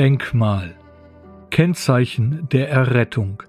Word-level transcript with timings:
Denkmal. 0.00 0.74
Kennzeichen 1.50 2.48
der 2.48 2.70
Errettung. 2.70 3.42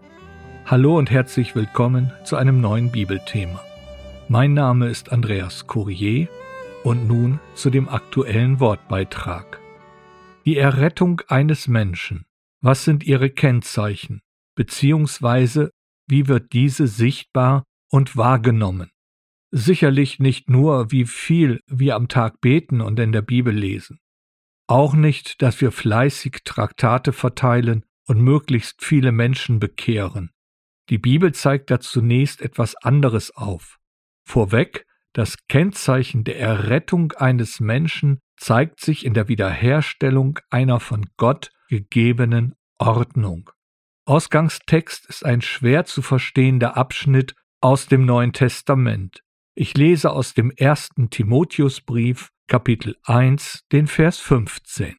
Hallo 0.66 0.98
und 0.98 1.10
herzlich 1.10 1.56
willkommen 1.56 2.12
zu 2.26 2.36
einem 2.36 2.60
neuen 2.60 2.92
Bibelthema. 2.92 3.64
Mein 4.28 4.54
Name 4.54 4.90
ist 4.90 5.14
Andreas 5.14 5.66
Courier 5.68 6.28
und 6.84 7.08
nun 7.08 7.40
zu 7.54 7.70
dem 7.70 7.88
aktuellen 7.88 8.60
Wortbeitrag. 8.60 9.62
Die 10.46 10.58
Errettung 10.58 11.22
eines 11.30 11.70
Menschen. 11.70 12.26
Was 12.60 12.84
sind 12.84 13.06
ihre 13.06 13.30
Kennzeichen? 13.30 14.20
Beziehungsweise 14.54 15.72
wie 16.10 16.28
wird 16.28 16.52
diese 16.52 16.88
sichtbar 16.88 17.64
und 17.90 18.18
wahrgenommen? 18.18 18.90
Sicherlich 19.52 20.20
nicht 20.20 20.50
nur, 20.50 20.92
wie 20.92 21.06
viel 21.06 21.62
wir 21.68 21.96
am 21.96 22.10
Tag 22.10 22.42
beten 22.42 22.82
und 22.82 23.00
in 23.00 23.14
der 23.14 23.22
Bibel 23.22 23.56
lesen. 23.56 24.01
Auch 24.68 24.94
nicht, 24.94 25.42
dass 25.42 25.60
wir 25.62 25.72
fleißig 25.72 26.40
Traktate 26.44 27.14
verteilen 27.14 27.86
und 28.06 28.22
möglichst 28.22 28.84
viele 28.84 29.12
Menschen 29.12 29.60
bekehren. 29.60 30.32
Die 30.90 30.98
Bibel 30.98 31.34
zeigt 31.34 31.72
da 31.72 31.80
zunächst 31.80 32.42
etwas 32.42 32.76
anderes 32.76 33.32
auf. 33.32 33.80
Vorweg, 34.26 34.86
das 35.14 35.48
Kennzeichen 35.48 36.24
der 36.24 36.40
Errettung 36.40 37.12
eines 37.14 37.60
Menschen 37.60 38.20
zeigt 38.38 38.80
sich 38.80 39.06
in 39.06 39.14
der 39.14 39.28
Wiederherstellung 39.28 40.40
einer 40.50 40.80
von 40.80 41.06
Gott 41.18 41.52
gegebenen 41.70 42.56
Ordnung. 42.78 43.50
Ausgangstext 44.06 45.06
ist 45.06 45.26
ein 45.26 45.42
schwer 45.42 45.86
zu 45.86 46.02
verstehender 46.02 46.76
Abschnitt 46.76 47.36
aus 47.62 47.88
dem 47.88 48.06
Neuen 48.06 48.34
Testament. 48.34 49.24
Ich 49.54 49.76
lese 49.76 50.12
aus 50.12 50.34
dem 50.34 50.50
ersten 50.52 51.10
Timotheusbrief, 51.10 52.32
Kapitel 52.52 52.98
1, 53.06 53.64
den 53.72 53.88
Vers 53.88 54.18
15. 54.18 54.98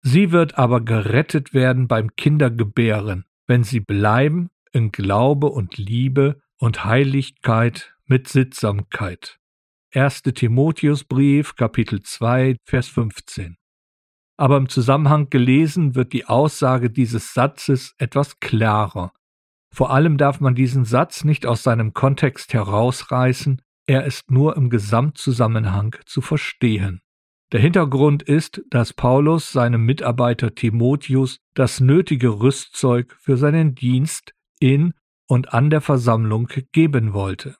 Sie 0.00 0.32
wird 0.32 0.56
aber 0.56 0.80
gerettet 0.80 1.52
werden 1.52 1.86
beim 1.86 2.16
Kindergebären, 2.16 3.26
wenn 3.46 3.62
sie 3.62 3.80
bleiben 3.80 4.48
in 4.72 4.90
Glaube 4.90 5.48
und 5.48 5.76
Liebe 5.76 6.40
und 6.56 6.86
Heiligkeit 6.86 7.94
mit 8.06 8.26
Sittsamkeit. 8.28 9.38
1. 9.92 10.22
Timotheusbrief, 10.22 11.56
Kapitel 11.56 12.00
2, 12.00 12.56
Vers 12.64 12.88
15. 12.88 13.58
Aber 14.38 14.56
im 14.56 14.70
Zusammenhang 14.70 15.28
gelesen 15.28 15.94
wird 15.94 16.14
die 16.14 16.24
Aussage 16.24 16.88
dieses 16.88 17.34
Satzes 17.34 17.92
etwas 17.98 18.40
klarer. 18.40 19.12
Vor 19.74 19.90
allem 19.90 20.16
darf 20.16 20.40
man 20.40 20.54
diesen 20.54 20.86
Satz 20.86 21.22
nicht 21.22 21.44
aus 21.44 21.62
seinem 21.62 21.92
Kontext 21.92 22.54
herausreißen, 22.54 23.60
er 23.88 24.04
ist 24.04 24.30
nur 24.30 24.56
im 24.56 24.68
Gesamtzusammenhang 24.68 25.96
zu 26.04 26.20
verstehen. 26.20 27.00
Der 27.52 27.60
Hintergrund 27.60 28.22
ist, 28.22 28.62
dass 28.68 28.92
Paulus 28.92 29.50
seinem 29.50 29.86
Mitarbeiter 29.86 30.54
Timotheus 30.54 31.40
das 31.54 31.80
nötige 31.80 32.40
Rüstzeug 32.40 33.16
für 33.18 33.38
seinen 33.38 33.74
Dienst 33.74 34.34
in 34.60 34.92
und 35.26 35.54
an 35.54 35.70
der 35.70 35.80
Versammlung 35.80 36.48
geben 36.72 37.14
wollte. 37.14 37.56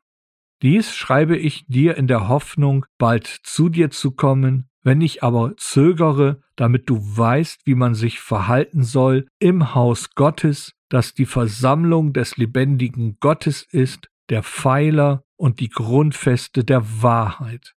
Dies 0.60 0.94
schreibe 0.94 1.38
ich 1.38 1.64
dir 1.66 1.96
in 1.96 2.06
der 2.06 2.28
Hoffnung, 2.28 2.84
bald 2.98 3.26
zu 3.26 3.70
dir 3.70 3.90
zu 3.90 4.10
kommen, 4.10 4.68
wenn 4.82 5.00
ich 5.00 5.22
aber 5.22 5.56
zögere, 5.56 6.42
damit 6.56 6.90
du 6.90 6.98
weißt, 7.00 7.62
wie 7.64 7.74
man 7.74 7.94
sich 7.94 8.20
verhalten 8.20 8.82
soll 8.82 9.26
im 9.38 9.74
Haus 9.74 10.10
Gottes, 10.14 10.74
das 10.90 11.14
die 11.14 11.26
Versammlung 11.26 12.12
des 12.12 12.36
lebendigen 12.36 13.16
Gottes 13.18 13.66
ist, 13.70 14.08
der 14.30 14.42
Pfeiler 14.42 15.24
und 15.36 15.60
die 15.60 15.68
Grundfeste 15.68 16.64
der 16.64 17.02
Wahrheit. 17.02 17.74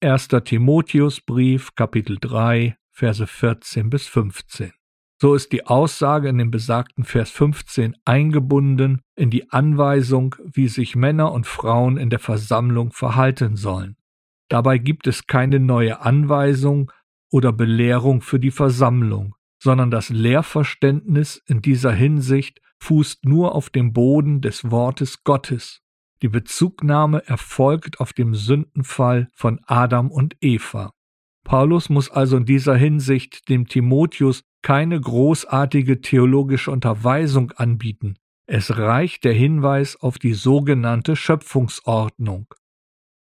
1. 0.00 0.28
Timotheusbrief, 0.44 1.74
Kapitel 1.74 2.18
3, 2.20 2.76
Verse 2.90 3.26
14 3.26 3.90
bis 3.90 4.06
15. 4.06 4.72
So 5.18 5.34
ist 5.34 5.52
die 5.52 5.66
Aussage 5.66 6.28
in 6.28 6.36
dem 6.36 6.50
besagten 6.50 7.04
Vers 7.04 7.30
15 7.30 7.96
eingebunden 8.04 9.00
in 9.14 9.30
die 9.30 9.50
Anweisung, 9.50 10.34
wie 10.44 10.68
sich 10.68 10.94
Männer 10.94 11.32
und 11.32 11.46
Frauen 11.46 11.96
in 11.96 12.10
der 12.10 12.18
Versammlung 12.18 12.92
verhalten 12.92 13.56
sollen. 13.56 13.96
Dabei 14.50 14.76
gibt 14.76 15.06
es 15.06 15.26
keine 15.26 15.58
neue 15.58 16.00
Anweisung 16.00 16.92
oder 17.30 17.52
Belehrung 17.52 18.20
für 18.20 18.38
die 18.38 18.50
Versammlung, 18.50 19.34
sondern 19.58 19.90
das 19.90 20.10
Lehrverständnis 20.10 21.42
in 21.46 21.62
dieser 21.62 21.92
Hinsicht 21.92 22.60
fußt 22.78 23.24
nur 23.24 23.54
auf 23.54 23.70
dem 23.70 23.94
Boden 23.94 24.42
des 24.42 24.70
Wortes 24.70 25.24
Gottes. 25.24 25.80
Die 26.22 26.28
Bezugnahme 26.28 27.26
erfolgt 27.26 28.00
auf 28.00 28.12
dem 28.12 28.34
Sündenfall 28.34 29.28
von 29.34 29.60
Adam 29.66 30.10
und 30.10 30.36
Eva. 30.40 30.92
Paulus 31.44 31.88
muss 31.88 32.10
also 32.10 32.38
in 32.38 32.44
dieser 32.44 32.74
Hinsicht 32.74 33.48
dem 33.48 33.68
Timotheus 33.68 34.42
keine 34.62 35.00
großartige 35.00 36.00
theologische 36.00 36.70
Unterweisung 36.70 37.52
anbieten. 37.52 38.16
Es 38.46 38.78
reicht 38.78 39.24
der 39.24 39.32
Hinweis 39.32 39.96
auf 39.96 40.18
die 40.18 40.34
sogenannte 40.34 41.16
Schöpfungsordnung. 41.16 42.46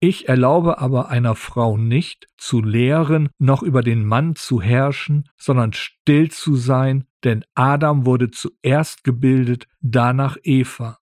Ich 0.01 0.29
erlaube 0.29 0.79
aber 0.79 1.09
einer 1.09 1.35
Frau 1.35 1.75
nicht, 1.75 2.27
zu 2.37 2.61
lehren, 2.61 3.29
noch 3.37 3.63
über 3.63 3.83
den 3.83 4.05
Mann 4.05 4.35
zu 4.35 4.61
herrschen, 4.61 5.29
sondern 5.37 5.73
still 5.73 6.31
zu 6.31 6.55
sein, 6.55 7.05
denn 7.25 7.43
Adam 7.53 8.05
wurde 8.05 8.31
zuerst 8.31 9.03
gebildet, 9.03 9.67
danach 9.81 10.37
Eva. 10.43 10.99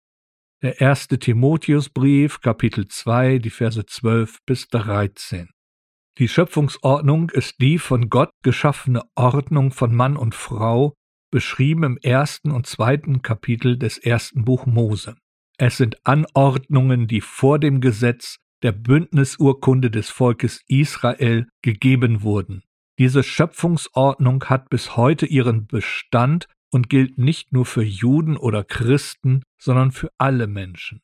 Der 0.63 0.81
erste 0.81 1.19
Timotheusbrief, 1.19 2.41
Kapitel 2.41 2.87
2, 2.87 3.37
die 3.37 3.51
Verse 3.51 3.85
12 3.85 4.39
bis 4.43 4.67
13. 4.69 5.51
Die 6.17 6.27
Schöpfungsordnung 6.27 7.29
ist 7.29 7.61
die 7.61 7.77
von 7.77 8.09
Gott 8.09 8.31
geschaffene 8.41 9.03
Ordnung 9.13 9.69
von 9.69 9.93
Mann 9.93 10.17
und 10.17 10.33
Frau, 10.33 10.95
beschrieben 11.29 11.83
im 11.83 11.97
ersten 11.97 12.49
und 12.49 12.65
zweiten 12.65 13.21
Kapitel 13.21 13.77
des 13.77 13.99
ersten 13.99 14.45
Buch 14.45 14.65
Mose. 14.65 15.15
Es 15.59 15.77
sind 15.77 16.03
Anordnungen, 16.07 17.05
die 17.05 17.21
vor 17.21 17.59
dem 17.59 17.79
Gesetz 17.79 18.37
der 18.63 18.71
Bündnisurkunde 18.71 19.91
des 19.91 20.09
Volkes 20.09 20.63
Israel 20.67 21.45
gegeben 21.61 22.23
wurden. 22.23 22.63
Diese 22.97 23.21
Schöpfungsordnung 23.21 24.43
hat 24.45 24.69
bis 24.69 24.97
heute 24.97 25.27
ihren 25.27 25.67
Bestand 25.67 26.47
und 26.71 26.89
gilt 26.89 27.17
nicht 27.17 27.53
nur 27.53 27.65
für 27.65 27.83
Juden 27.83 28.37
oder 28.37 28.63
Christen, 28.63 29.43
sondern 29.57 29.91
für 29.91 30.11
alle 30.17 30.47
Menschen. 30.47 31.01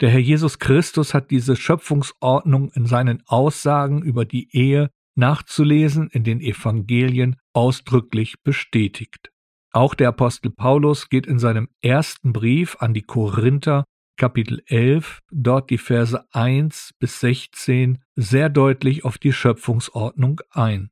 Der 0.00 0.10
Herr 0.10 0.20
Jesus 0.20 0.58
Christus 0.58 1.12
hat 1.12 1.30
diese 1.30 1.56
Schöpfungsordnung 1.56 2.70
in 2.72 2.86
seinen 2.86 3.22
Aussagen 3.26 4.02
über 4.02 4.24
die 4.24 4.48
Ehe 4.56 4.90
nachzulesen 5.14 6.08
in 6.08 6.24
den 6.24 6.40
Evangelien 6.40 7.36
ausdrücklich 7.52 8.42
bestätigt. 8.42 9.30
Auch 9.72 9.94
der 9.94 10.08
Apostel 10.08 10.50
Paulus 10.50 11.10
geht 11.10 11.26
in 11.26 11.38
seinem 11.38 11.68
ersten 11.82 12.32
Brief 12.32 12.76
an 12.80 12.94
die 12.94 13.02
Korinther 13.02 13.84
Kapitel 14.16 14.62
11, 14.66 15.20
dort 15.30 15.70
die 15.70 15.78
Verse 15.78 16.22
1 16.32 16.94
bis 16.98 17.20
16, 17.20 18.02
sehr 18.16 18.48
deutlich 18.48 19.04
auf 19.04 19.16
die 19.16 19.32
Schöpfungsordnung 19.32 20.40
ein. 20.50 20.90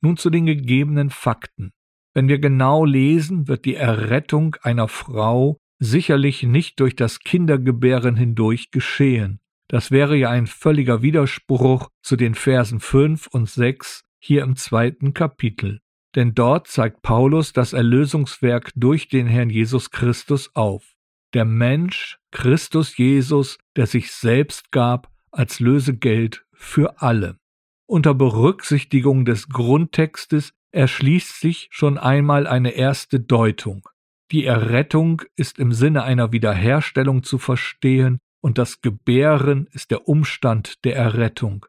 Nun 0.00 0.16
zu 0.16 0.30
den 0.30 0.46
gegebenen 0.46 1.10
Fakten. 1.10 1.72
Wenn 2.14 2.28
wir 2.28 2.38
genau 2.38 2.84
lesen, 2.84 3.48
wird 3.48 3.64
die 3.64 3.74
Errettung 3.74 4.56
einer 4.62 4.88
Frau 4.88 5.58
sicherlich 5.78 6.42
nicht 6.42 6.78
durch 6.78 6.94
das 6.94 7.20
Kindergebären 7.20 8.16
hindurch 8.16 8.70
geschehen. 8.70 9.40
Das 9.68 9.90
wäre 9.90 10.16
ja 10.16 10.28
ein 10.28 10.46
völliger 10.46 11.02
Widerspruch 11.02 11.88
zu 12.02 12.16
den 12.16 12.34
Versen 12.34 12.80
5 12.80 13.28
und 13.28 13.48
6 13.48 14.04
hier 14.18 14.42
im 14.42 14.56
zweiten 14.56 15.14
Kapitel. 15.14 15.80
Denn 16.14 16.34
dort 16.34 16.68
zeigt 16.68 17.00
Paulus 17.00 17.54
das 17.54 17.72
Erlösungswerk 17.72 18.70
durch 18.76 19.08
den 19.08 19.26
Herrn 19.26 19.48
Jesus 19.48 19.90
Christus 19.90 20.54
auf. 20.54 20.92
Der 21.32 21.46
Mensch, 21.46 22.18
Christus 22.30 22.98
Jesus, 22.98 23.58
der 23.74 23.86
sich 23.86 24.12
selbst 24.12 24.70
gab 24.70 25.10
als 25.30 25.58
Lösegeld 25.58 26.44
für 26.52 27.00
alle. 27.00 27.38
Unter 27.86 28.12
Berücksichtigung 28.14 29.24
des 29.24 29.48
Grundtextes 29.48 30.52
erschließt 30.72 31.40
sich 31.40 31.68
schon 31.70 31.98
einmal 31.98 32.46
eine 32.46 32.70
erste 32.70 33.20
Deutung. 33.20 33.88
Die 34.30 34.44
Errettung 34.44 35.22
ist 35.36 35.58
im 35.58 35.72
Sinne 35.72 36.04
einer 36.04 36.32
Wiederherstellung 36.32 37.22
zu 37.22 37.38
verstehen 37.38 38.18
und 38.40 38.58
das 38.58 38.80
Gebären 38.80 39.68
ist 39.72 39.90
der 39.90 40.08
Umstand 40.08 40.84
der 40.84 40.96
Errettung. 40.96 41.66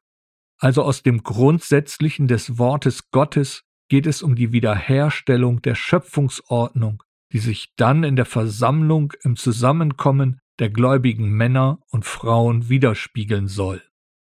Also 0.57 0.83
aus 0.83 1.03
dem 1.03 1.23
Grundsätzlichen 1.23 2.27
des 2.27 2.57
Wortes 2.57 3.11
Gottes 3.11 3.63
geht 3.89 4.07
es 4.07 4.23
um 4.23 4.35
die 4.35 4.53
Wiederherstellung 4.53 5.61
der 5.61 5.75
Schöpfungsordnung, 5.75 7.03
die 7.33 7.39
sich 7.39 7.73
dann 7.75 8.03
in 8.03 8.15
der 8.15 8.25
Versammlung 8.25 9.13
im 9.23 9.35
Zusammenkommen 9.35 10.39
der 10.59 10.69
gläubigen 10.69 11.29
Männer 11.29 11.79
und 11.89 12.05
Frauen 12.05 12.69
widerspiegeln 12.69 13.47
soll 13.47 13.81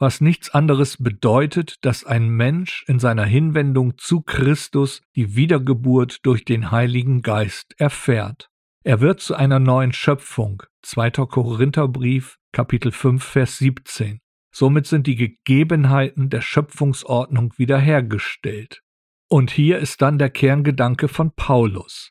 was 0.03 0.21
nichts 0.21 0.51
anderes 0.51 0.97
bedeutet, 0.97 1.77
dass 1.83 2.03
ein 2.03 2.29
Mensch 2.29 2.85
in 2.89 2.99
seiner 2.99 3.25
Hinwendung 3.25 3.97
zu 3.99 4.21
Christus 4.21 5.01
die 5.15 5.37
Wiedergeburt 5.37 6.27
durch 6.27 6.45
den 6.45 6.73
Heiligen 6.73 7.23
Geist 7.23 7.77
erfährt. 7.79 8.51
Er 8.83 9.01
wird 9.01 9.21
zu 9.21 9.37
einer 9.37 9.61
neuen 9.61 9.93
Schöpfung. 9.93 10.65
2. 10.83 11.11
Korintherbrief, 11.11 12.39
Kapitel 12.51 12.91
5, 12.91 13.23
Vers 13.23 13.59
17. 13.59 14.19
Somit 14.53 14.89
sind 14.89 15.07
die 15.07 15.15
Gegebenheiten 15.15 16.31
der 16.31 16.41
Schöpfungsordnung 16.41 17.55
wiederhergestellt. 17.57 18.83
Und 19.29 19.53
hier 19.53 19.79
ist 19.79 20.03
dann 20.03 20.19
der 20.19 20.31
Kerngedanke 20.31 21.07
von 21.07 21.31
Paulus. 21.31 22.11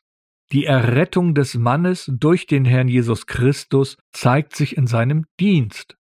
Die 0.50 0.64
Errettung 0.64 1.34
des 1.34 1.56
Mannes 1.56 2.10
durch 2.10 2.46
den 2.46 2.64
Herrn 2.64 2.88
Jesus 2.88 3.26
Christus 3.26 3.98
zeigt 4.12 4.56
sich 4.56 4.78
in 4.78 4.86
seinem 4.86 5.26
Dienst. 5.38 5.98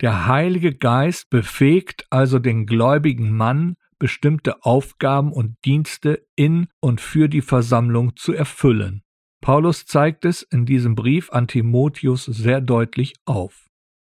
Der 0.00 0.28
Heilige 0.28 0.74
Geist 0.74 1.28
befähigt 1.28 2.06
also 2.10 2.38
den 2.38 2.66
gläubigen 2.66 3.36
Mann, 3.36 3.74
bestimmte 3.98 4.64
Aufgaben 4.64 5.32
und 5.32 5.56
Dienste 5.64 6.24
in 6.36 6.68
und 6.80 7.00
für 7.00 7.28
die 7.28 7.40
Versammlung 7.40 8.14
zu 8.14 8.32
erfüllen. 8.32 9.02
Paulus 9.40 9.86
zeigt 9.86 10.24
es 10.24 10.42
in 10.42 10.66
diesem 10.66 10.94
Brief 10.94 11.30
an 11.32 11.48
Timotheus 11.48 12.24
sehr 12.24 12.60
deutlich 12.60 13.14
auf. 13.24 13.66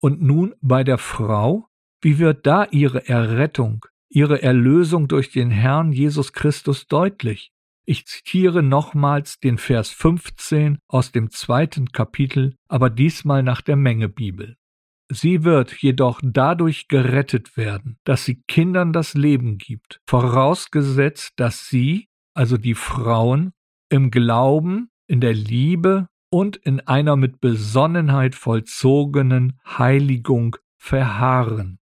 Und 0.03 0.21
nun 0.21 0.55
bei 0.61 0.85
der 0.85 0.99
Frau, 0.99 1.67
wie 2.03 2.19
wird 2.19 2.47
da 2.47 2.67
ihre 2.71 3.09
Errettung, 3.09 3.87
ihre 4.11 4.43
Erlösung 4.43 5.09
durch 5.09 5.31
den 5.31 5.50
Herrn 5.50 5.93
Jesus 5.93 6.32
Christus 6.32 6.87
deutlich? 6.88 7.53
Ich 7.87 8.06
zitiere 8.06 8.62
nochmals 8.62 9.41
den 9.41 9.59
Vers 9.59 9.91
15 9.91 10.79
aus 10.88 11.12
dem 11.12 11.31
zweiten 11.31 11.93
Kapitel, 11.93 12.55
aber 12.69 12.91
diesmal 12.91 13.43
nach 13.43 13.62
der 13.62 13.77
Menge 13.77 14.09
Bibel. 14.09 14.56
Sie 15.12 15.42
wird 15.42 15.72
jedoch 15.82 16.20
dadurch 16.22 16.86
gerettet 16.86 17.56
werden, 17.56 17.98
dass 18.04 18.24
sie 18.24 18.42
Kindern 18.46 18.92
das 18.92 19.14
Leben 19.14 19.58
gibt, 19.58 20.00
vorausgesetzt, 20.06 21.32
dass 21.34 21.66
sie, 21.66 22.08
also 22.32 22.56
die 22.56 22.74
Frauen, 22.74 23.52
im 23.88 24.12
Glauben, 24.12 24.90
in 25.08 25.20
der 25.20 25.34
Liebe 25.34 26.06
und 26.30 26.56
in 26.56 26.78
einer 26.80 27.16
mit 27.16 27.40
Besonnenheit 27.40 28.36
vollzogenen 28.36 29.58
Heiligung 29.66 30.56
verharren. 30.78 31.80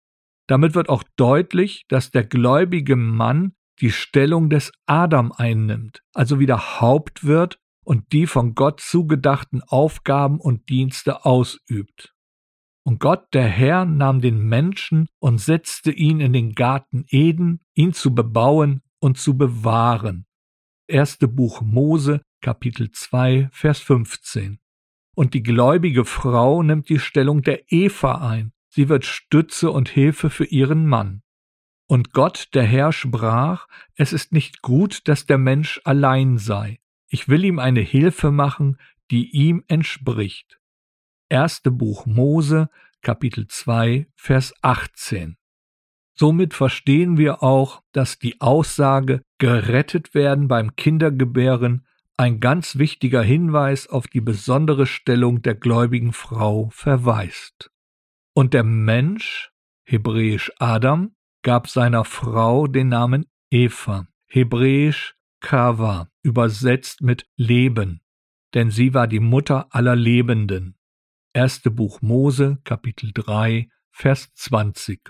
Damit 0.46 0.74
wird 0.74 0.90
auch 0.90 1.02
deutlich, 1.16 1.86
dass 1.88 2.10
der 2.10 2.24
gläubige 2.24 2.96
Mann 2.96 3.54
die 3.80 3.90
Stellung 3.90 4.50
des 4.50 4.70
Adam 4.84 5.32
einnimmt, 5.32 6.02
also 6.12 6.38
wieder 6.38 6.80
Haupt 6.82 7.24
wird 7.24 7.58
und 7.84 8.12
die 8.12 8.26
von 8.26 8.54
Gott 8.54 8.80
zugedachten 8.80 9.62
Aufgaben 9.62 10.38
und 10.38 10.68
Dienste 10.68 11.24
ausübt. 11.24 12.13
Und 12.86 13.00
Gott, 13.00 13.32
der 13.32 13.46
Herr, 13.46 13.86
nahm 13.86 14.20
den 14.20 14.46
Menschen 14.46 15.08
und 15.18 15.38
setzte 15.38 15.90
ihn 15.90 16.20
in 16.20 16.34
den 16.34 16.54
Garten 16.54 17.06
Eden, 17.08 17.60
ihn 17.72 17.94
zu 17.94 18.14
bebauen 18.14 18.82
und 19.00 19.16
zu 19.16 19.38
bewahren. 19.38 20.26
Erste 20.86 21.26
Buch 21.26 21.62
Mose, 21.62 22.20
Kapitel 22.42 22.90
2, 22.90 23.48
Vers 23.52 23.80
15. 23.80 24.58
Und 25.16 25.32
die 25.32 25.42
gläubige 25.42 26.04
Frau 26.04 26.62
nimmt 26.62 26.90
die 26.90 26.98
Stellung 26.98 27.40
der 27.40 27.72
Eva 27.72 28.28
ein. 28.28 28.52
Sie 28.68 28.90
wird 28.90 29.06
Stütze 29.06 29.70
und 29.70 29.88
Hilfe 29.88 30.28
für 30.28 30.44
ihren 30.44 30.86
Mann. 30.86 31.22
Und 31.86 32.12
Gott, 32.12 32.48
der 32.52 32.64
Herr, 32.64 32.92
sprach, 32.92 33.66
es 33.94 34.12
ist 34.12 34.32
nicht 34.32 34.60
gut, 34.60 35.08
dass 35.08 35.24
der 35.24 35.38
Mensch 35.38 35.80
allein 35.84 36.36
sei. 36.36 36.80
Ich 37.08 37.28
will 37.28 37.44
ihm 37.44 37.58
eine 37.58 37.80
Hilfe 37.80 38.30
machen, 38.30 38.76
die 39.10 39.30
ihm 39.30 39.64
entspricht. 39.68 40.58
Erste 41.34 41.72
Buch 41.72 42.06
Mose, 42.06 42.68
Kapitel 43.02 43.48
2, 43.48 44.06
Vers 44.14 44.54
18. 44.62 45.36
Somit 46.14 46.54
verstehen 46.54 47.18
wir 47.18 47.42
auch, 47.42 47.82
dass 47.90 48.20
die 48.20 48.40
Aussage 48.40 49.20
gerettet 49.38 50.14
werden 50.14 50.46
beim 50.46 50.76
Kindergebären 50.76 51.88
ein 52.16 52.38
ganz 52.38 52.78
wichtiger 52.78 53.20
Hinweis 53.20 53.88
auf 53.88 54.06
die 54.06 54.20
besondere 54.20 54.86
Stellung 54.86 55.42
der 55.42 55.56
gläubigen 55.56 56.12
Frau 56.12 56.70
verweist. 56.70 57.72
Und 58.32 58.54
der 58.54 58.62
Mensch, 58.62 59.50
hebräisch 59.82 60.52
Adam, 60.60 61.16
gab 61.42 61.68
seiner 61.68 62.04
Frau 62.04 62.68
den 62.68 62.90
Namen 62.90 63.26
Eva, 63.50 64.06
hebräisch 64.26 65.16
Kava, 65.40 66.08
übersetzt 66.22 67.02
mit 67.02 67.26
Leben, 67.34 68.02
denn 68.54 68.70
sie 68.70 68.94
war 68.94 69.08
die 69.08 69.18
Mutter 69.18 69.66
aller 69.74 69.96
Lebenden. 69.96 70.76
Erste 71.36 71.72
Buch 71.72 72.00
Mose, 72.00 72.58
Kapitel 72.62 73.10
3, 73.12 73.68
Vers 73.90 74.32
20. 74.34 75.00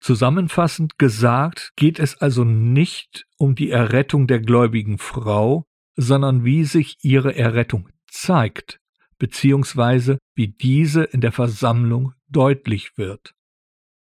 Zusammenfassend 0.00 0.98
gesagt 0.98 1.72
geht 1.76 1.98
es 1.98 2.16
also 2.16 2.42
nicht 2.42 3.26
um 3.36 3.54
die 3.54 3.68
Errettung 3.70 4.26
der 4.26 4.40
gläubigen 4.40 4.96
Frau, 4.96 5.66
sondern 5.94 6.42
wie 6.42 6.64
sich 6.64 6.96
ihre 7.02 7.36
Errettung 7.36 7.90
zeigt, 8.06 8.80
beziehungsweise 9.18 10.16
wie 10.34 10.48
diese 10.48 11.04
in 11.04 11.20
der 11.20 11.32
Versammlung 11.32 12.14
deutlich 12.28 12.96
wird. 12.96 13.34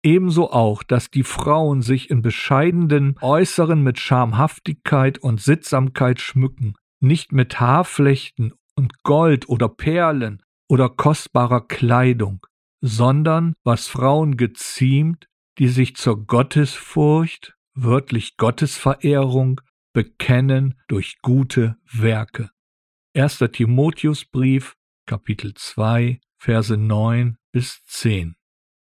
Ebenso 0.05 0.53
auch, 0.53 0.85
dass 0.85 1.11
die 1.11 1.25
Frauen 1.25 1.83
sich 1.83 2.11
in 2.11 2.23
bescheidenen 2.23 3.17
Äußeren 3.21 3.83
mit 3.83 3.99
Schamhaftigkeit 3.99 5.19
und 5.19 5.41
Sittsamkeit 5.41 6.21
schmücken, 6.21 6.75
nicht 7.01 7.33
mit 7.33 7.59
Haarflechten 7.59 8.55
und 8.77 9.03
Gold 9.03 9.49
oder 9.49 9.69
Perlen, 9.69 10.43
oder 10.69 10.89
kostbarer 10.89 11.67
Kleidung, 11.67 12.47
sondern 12.81 13.55
was 13.65 13.89
Frauen 13.89 14.37
geziemt, 14.37 15.29
die 15.59 15.69
sich 15.69 15.97
zur 15.97 16.27
Gottesfurcht, 16.27 17.57
wörtlich 17.75 18.37
Gottesverehrung, 18.37 19.61
bekennen 19.93 20.79
durch 20.89 21.19
gute 21.23 21.77
Werke. 21.91 22.51
1. 23.15 23.39
Timotheusbrief, 23.53 24.75
Kapitel 25.07 25.55
2, 25.55 26.21
Verse 26.39 26.77
9 26.77 27.39
bis 27.53 27.83
10. 27.85 28.37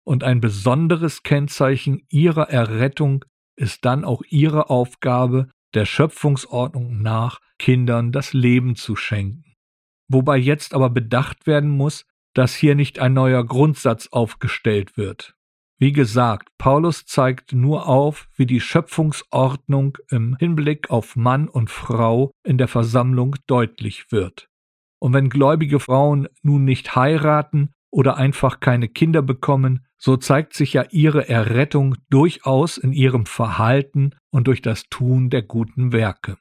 Und 0.04 0.24
ein 0.24 0.40
besonderes 0.40 1.22
Kennzeichen 1.22 2.06
ihrer 2.08 2.48
Errettung 2.48 3.24
ist 3.56 3.84
dann 3.84 4.04
auch 4.04 4.22
ihre 4.28 4.70
Aufgabe, 4.70 5.50
der 5.74 5.86
Schöpfungsordnung 5.86 7.02
nach 7.02 7.40
Kindern 7.58 8.12
das 8.12 8.32
Leben 8.32 8.76
zu 8.76 8.96
schenken 8.96 9.53
wobei 10.14 10.38
jetzt 10.38 10.72
aber 10.72 10.88
bedacht 10.88 11.46
werden 11.46 11.68
muss, 11.68 12.06
dass 12.32 12.54
hier 12.54 12.74
nicht 12.74 12.98
ein 12.98 13.12
neuer 13.12 13.44
Grundsatz 13.44 14.08
aufgestellt 14.10 14.96
wird. 14.96 15.34
Wie 15.78 15.92
gesagt, 15.92 16.48
Paulus 16.56 17.04
zeigt 17.04 17.52
nur 17.52 17.86
auf, 17.88 18.28
wie 18.36 18.46
die 18.46 18.60
Schöpfungsordnung 18.60 19.98
im 20.08 20.36
Hinblick 20.38 20.88
auf 20.88 21.16
Mann 21.16 21.48
und 21.48 21.68
Frau 21.68 22.30
in 22.44 22.58
der 22.58 22.68
Versammlung 22.68 23.36
deutlich 23.46 24.10
wird. 24.10 24.48
Und 25.00 25.12
wenn 25.12 25.28
gläubige 25.28 25.80
Frauen 25.80 26.28
nun 26.42 26.64
nicht 26.64 26.96
heiraten 26.96 27.74
oder 27.90 28.16
einfach 28.16 28.60
keine 28.60 28.88
Kinder 28.88 29.20
bekommen, 29.20 29.84
so 29.98 30.16
zeigt 30.16 30.54
sich 30.54 30.72
ja 30.72 30.84
ihre 30.90 31.28
Errettung 31.28 31.96
durchaus 32.08 32.78
in 32.78 32.92
ihrem 32.92 33.26
Verhalten 33.26 34.14
und 34.30 34.46
durch 34.46 34.62
das 34.62 34.84
Tun 34.88 35.28
der 35.28 35.42
guten 35.42 35.92
Werke. 35.92 36.38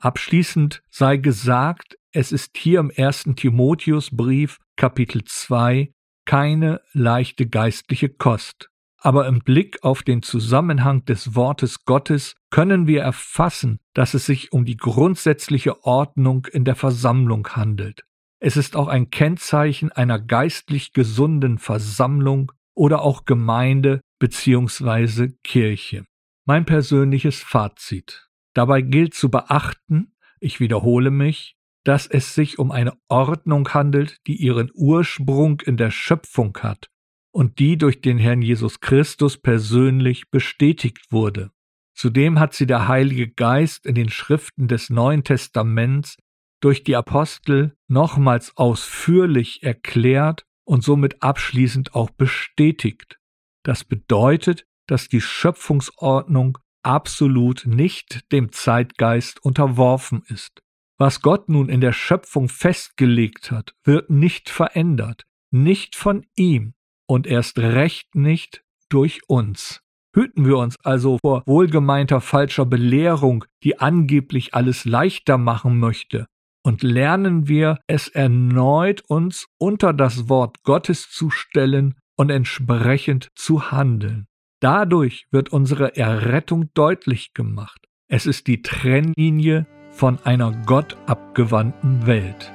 Abschließend 0.00 0.82
sei 0.88 1.16
gesagt, 1.16 1.97
es 2.12 2.32
ist 2.32 2.56
hier 2.56 2.80
im 2.80 2.90
ersten 2.90 3.36
Timotheusbrief 3.36 4.58
Kapitel 4.76 5.24
2 5.24 5.92
keine 6.24 6.80
leichte 6.92 7.46
geistliche 7.46 8.08
Kost. 8.08 8.70
Aber 9.00 9.26
im 9.28 9.40
Blick 9.40 9.84
auf 9.84 10.02
den 10.02 10.22
Zusammenhang 10.22 11.04
des 11.04 11.34
Wortes 11.34 11.84
Gottes 11.84 12.34
können 12.50 12.86
wir 12.86 13.02
erfassen, 13.02 13.78
dass 13.94 14.14
es 14.14 14.26
sich 14.26 14.52
um 14.52 14.64
die 14.64 14.76
grundsätzliche 14.76 15.84
Ordnung 15.84 16.46
in 16.50 16.64
der 16.64 16.74
Versammlung 16.74 17.46
handelt. 17.48 18.04
Es 18.40 18.56
ist 18.56 18.74
auch 18.74 18.88
ein 18.88 19.10
Kennzeichen 19.10 19.92
einer 19.92 20.18
geistlich 20.18 20.92
gesunden 20.92 21.58
Versammlung 21.58 22.52
oder 22.74 23.02
auch 23.02 23.24
Gemeinde 23.24 24.00
bzw. 24.18 25.32
Kirche. 25.44 26.04
Mein 26.46 26.64
persönliches 26.64 27.40
Fazit. 27.40 28.28
Dabei 28.54 28.80
gilt 28.80 29.14
zu 29.14 29.30
beachten, 29.30 30.14
ich 30.40 30.60
wiederhole 30.60 31.10
mich, 31.10 31.57
dass 31.88 32.06
es 32.06 32.34
sich 32.34 32.58
um 32.58 32.70
eine 32.70 32.92
Ordnung 33.08 33.66
handelt, 33.70 34.18
die 34.26 34.36
ihren 34.36 34.70
Ursprung 34.74 35.62
in 35.62 35.78
der 35.78 35.90
Schöpfung 35.90 36.54
hat 36.58 36.90
und 37.32 37.58
die 37.58 37.78
durch 37.78 38.02
den 38.02 38.18
Herrn 38.18 38.42
Jesus 38.42 38.80
Christus 38.80 39.38
persönlich 39.38 40.28
bestätigt 40.28 41.10
wurde. 41.10 41.50
Zudem 41.94 42.38
hat 42.38 42.52
sie 42.52 42.66
der 42.66 42.88
Heilige 42.88 43.26
Geist 43.26 43.86
in 43.86 43.94
den 43.94 44.10
Schriften 44.10 44.68
des 44.68 44.90
Neuen 44.90 45.24
Testaments 45.24 46.18
durch 46.60 46.84
die 46.84 46.94
Apostel 46.94 47.74
nochmals 47.88 48.54
ausführlich 48.58 49.62
erklärt 49.62 50.44
und 50.66 50.84
somit 50.84 51.22
abschließend 51.22 51.94
auch 51.94 52.10
bestätigt. 52.10 53.18
Das 53.62 53.84
bedeutet, 53.84 54.66
dass 54.86 55.08
die 55.08 55.22
Schöpfungsordnung 55.22 56.58
absolut 56.82 57.64
nicht 57.64 58.30
dem 58.30 58.52
Zeitgeist 58.52 59.42
unterworfen 59.42 60.22
ist. 60.26 60.60
Was 60.98 61.22
Gott 61.22 61.48
nun 61.48 61.68
in 61.68 61.80
der 61.80 61.92
Schöpfung 61.92 62.48
festgelegt 62.48 63.52
hat, 63.52 63.74
wird 63.84 64.10
nicht 64.10 64.50
verändert, 64.50 65.24
nicht 65.52 65.94
von 65.94 66.26
ihm 66.34 66.74
und 67.06 67.26
erst 67.26 67.58
recht 67.58 68.16
nicht 68.16 68.64
durch 68.88 69.20
uns. 69.28 69.80
Hüten 70.12 70.44
wir 70.44 70.58
uns 70.58 70.74
also 70.82 71.18
vor 71.20 71.44
wohlgemeinter 71.46 72.20
falscher 72.20 72.66
Belehrung, 72.66 73.44
die 73.62 73.78
angeblich 73.78 74.54
alles 74.54 74.84
leichter 74.84 75.38
machen 75.38 75.78
möchte, 75.78 76.26
und 76.64 76.82
lernen 76.82 77.46
wir 77.46 77.78
es 77.86 78.08
erneut 78.08 79.02
uns 79.06 79.46
unter 79.58 79.92
das 79.92 80.28
Wort 80.28 80.64
Gottes 80.64 81.08
zu 81.10 81.30
stellen 81.30 81.94
und 82.16 82.30
entsprechend 82.30 83.28
zu 83.36 83.70
handeln. 83.70 84.26
Dadurch 84.60 85.26
wird 85.30 85.50
unsere 85.50 85.96
Errettung 85.96 86.70
deutlich 86.74 87.32
gemacht. 87.32 87.86
Es 88.08 88.26
ist 88.26 88.48
die 88.48 88.62
Trennlinie 88.62 89.66
von 89.92 90.18
einer 90.24 90.52
gottabgewandten 90.66 92.06
Welt. 92.06 92.52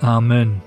Amen. 0.00 0.62